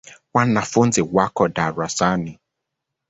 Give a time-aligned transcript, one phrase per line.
[0.33, 2.39] Wanafunzi wako darasani.